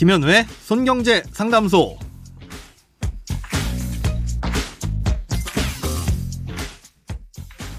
[0.00, 1.98] 김현우의 손경제 상담소.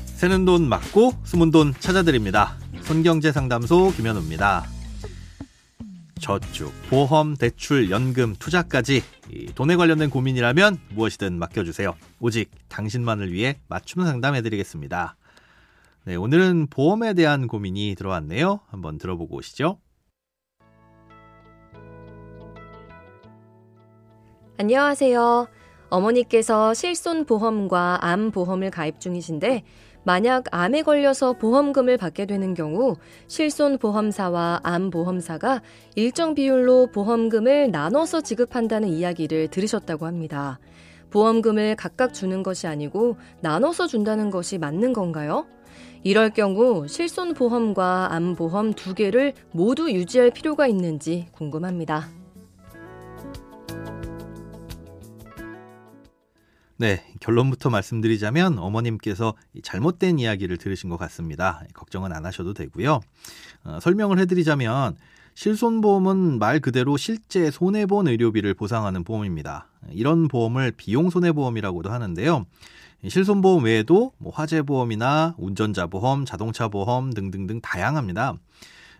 [0.05, 2.59] 새는 돈 맞고 숨은 돈 찾아드립니다.
[2.83, 4.67] 손경제 상담소 김현우입니다.
[6.19, 9.01] 저축, 보험, 대출, 연금, 투자까지
[9.55, 11.95] 돈에 관련된 고민이라면 무엇이든 맡겨주세요.
[12.19, 15.15] 오직 당신만을 위해 맞춤 상담해드리겠습니다.
[16.03, 18.59] 네, 오늘은 보험에 대한 고민이 들어왔네요.
[18.69, 19.79] 한번 들어보고 오시죠.
[24.61, 25.47] 안녕하세요.
[25.89, 29.63] 어머니께서 실손보험과 암보험을 가입 중이신데
[30.03, 35.63] 만약 암에 걸려서 보험금을 받게 되는 경우 실손보험사와 암보험사가
[35.95, 40.59] 일정 비율로 보험금을 나눠서 지급한다는 이야기를 들으셨다고 합니다.
[41.09, 45.47] 보험금을 각각 주는 것이 아니고 나눠서 준다는 것이 맞는 건가요?
[46.03, 52.20] 이럴 경우 실손보험과 암보험 두 개를 모두 유지할 필요가 있는지 궁금합니다.
[56.81, 61.61] 네, 결론부터 말씀드리자면 어머님께서 잘못된 이야기를 들으신 것 같습니다.
[61.75, 63.01] 걱정은 안 하셔도 되고요.
[63.65, 64.95] 어, 설명을 해드리자면
[65.35, 69.67] 실손보험은 말 그대로 실제 손해본 의료비를 보상하는 보험입니다.
[69.91, 72.47] 이런 보험을 비용 손해보험이라고도 하는데요.
[73.07, 78.33] 실손보험 외에도 뭐 화재보험이나 운전자보험, 자동차보험 등등등 다양합니다.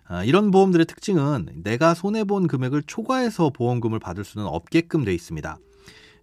[0.08, 5.58] 어, 이런 보험들의 특징은 내가 손해본 금액을 초과해서 보험금을 받을 수는 없게끔 돼 있습니다.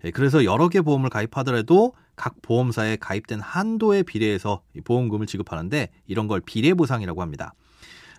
[0.03, 6.41] 예, 그래서 여러 개 보험을 가입하더라도 각 보험사에 가입된 한도에 비례해서 보험금을 지급하는데 이런 걸
[6.41, 7.53] 비례 보상이라고 합니다.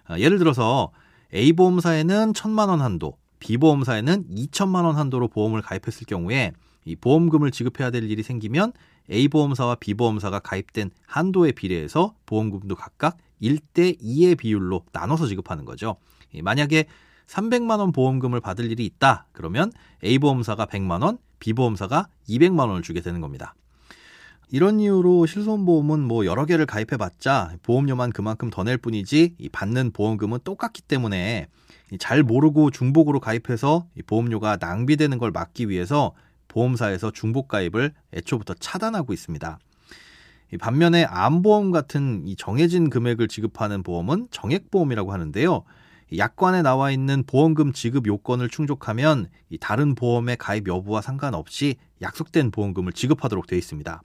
[0.09, 0.91] 어, 예를 들어서
[1.35, 6.53] A 보험사에는 1천만 원 한도, B 보험사에는 2천만 원 한도로 보험을 가입했을 경우에
[6.85, 8.73] 이 보험금을 지급해야 될 일이 생기면
[9.11, 15.97] A 보험사와 B 보험사가 가입된 한도에 비례해서 보험금도 각각 1대 2의 비율로 나눠서 지급하는 거죠.
[16.43, 16.87] 만약에
[17.31, 19.27] 300만 원 보험금을 받을 일이 있다.
[19.33, 19.71] 그러면
[20.05, 23.55] A 보험사가 100만 원, B 보험사가 200만 원을 주게 되는 겁니다.
[24.51, 30.41] 이런 이유로 실손보험은 뭐 여러 개를 가입해 봤자 보험료만 그만큼 더 낼 뿐이지 받는 보험금은
[30.43, 31.47] 똑같기 때문에
[32.01, 36.13] 잘 모르고 중복으로 가입해서 보험료가 낭비되는 걸 막기 위해서
[36.49, 39.61] 보험사에서 중복 가입을 애초부터 차단하고 있습니다.
[40.59, 45.63] 반면에 암보험 같은 이 정해진 금액을 지급하는 보험은 정액보험이라고 하는데요.
[46.17, 49.29] 약관에 나와 있는 보험금 지급 요건을 충족하면
[49.61, 54.03] 다른 보험의 가입 여부와 상관없이 약속된 보험금을 지급하도록 되어 있습니다.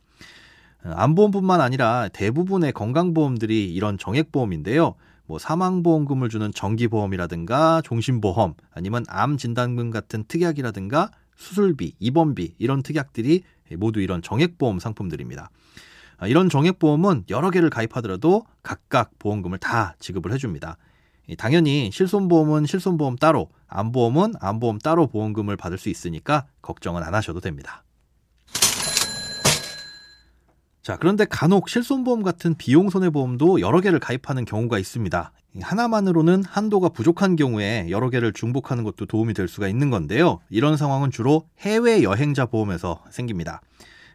[0.83, 4.95] 암보험뿐만 아니라 대부분의 건강보험들이 이런 정액보험인데요.
[5.25, 13.43] 뭐 사망보험금을 주는 정기보험이라든가 종신보험 아니면 암 진단금 같은 특약이라든가 수술비, 입원비 이런 특약들이
[13.77, 15.49] 모두 이런 정액보험 상품들입니다.
[16.27, 20.77] 이런 정액보험은 여러 개를 가입하더라도 각각 보험금을 다 지급을 해줍니다.
[21.37, 27.83] 당연히 실손보험은 실손보험 따로, 암보험은 암보험 따로 보험금을 받을 수 있으니까 걱정은 안 하셔도 됩니다.
[30.85, 35.31] 자, 그런데 간혹 실손보험 같은 비용 손해보험도 여러 개를 가입하는 경우가 있습니다.
[35.59, 40.41] 하나만으로는 한도가 부족한 경우에 여러 개를 중복하는 것도 도움이 될 수가 있는 건데요.
[40.51, 43.61] 이런 상황은 주로 해외 여행자 보험에서 생깁니다.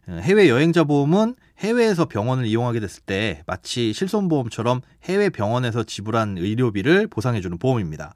[0.09, 7.59] 해외 여행자 보험은 해외에서 병원을 이용하게 됐을 때 마치 실손보험처럼 해외 병원에서 지불한 의료비를 보상해주는
[7.59, 8.15] 보험입니다.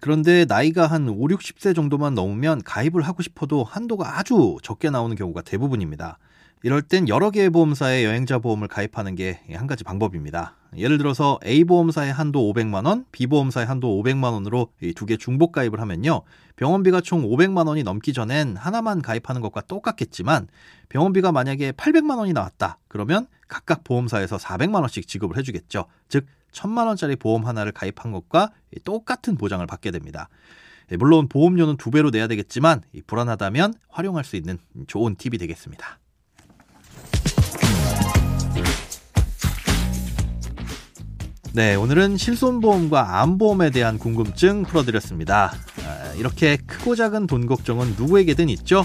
[0.00, 5.42] 그런데 나이가 한 5, 60세 정도만 넘으면 가입을 하고 싶어도 한도가 아주 적게 나오는 경우가
[5.42, 6.18] 대부분입니다.
[6.62, 10.56] 이럴 땐 여러 개의 보험사에 여행자 보험을 가입하는 게 한 가지 방법입니다.
[10.76, 15.52] 예를 들어서 A 보험사의 한도 500만 원, B 보험사의 한도 500만 원으로 두 개 중복
[15.52, 16.22] 가입을 하면요.
[16.56, 20.48] 병원비가 총 500만 원이 넘기 전엔 하나만 가입하는 것과 똑같겠지만
[20.90, 22.78] 병원비가 만약에 800만 원이 나왔다.
[22.88, 25.86] 그러면 각각 보험사에서 400만 원씩 지급을 해 주겠죠.
[26.08, 28.52] 즉 1000만 원짜리 보험 하나를 가입한 것과
[28.84, 30.28] 똑같은 보장을 받게 됩니다.
[30.98, 35.98] 물론 보험료는 두 배로 내야 되겠지만 불안하다면 활용할 수 있는 좋은 팁이 되겠습니다.
[41.52, 45.52] 네, 오늘은 실손보험과 암보험에 대한 궁금증 풀어드렸습니다.
[45.84, 48.84] 아, 이렇게 크고 작은 돈 걱정은 누구에게든 있죠.